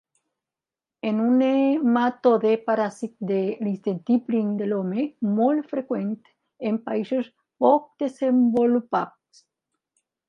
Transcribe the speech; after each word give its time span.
És 1.09 1.17
un 1.25 1.35
nematode 1.41 2.53
paràsit 2.69 3.13
de 3.31 3.37
l'intestí 3.67 4.17
prim 4.31 4.49
de 4.63 4.69
l'home, 4.71 5.05
molt 5.41 5.69
freqüent 5.75 6.11
en 6.71 6.81
països 6.89 7.29
poc 7.67 7.87
desenvolupats. 8.07 9.47